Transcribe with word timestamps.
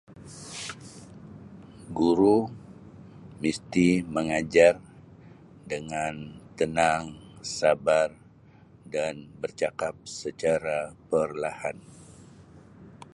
Guru 1.97 2.39
misti 3.41 3.87
mengajar 4.13 4.75
dengan 5.71 6.15
tenang, 6.57 7.03
sabar 7.57 8.09
dan 8.93 9.15
bercakap 9.41 9.93
secara 10.19 10.77
perlahan. 11.11 11.77